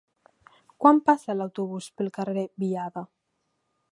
[0.83, 3.07] Quan passa l'autobús pel carrer Biada?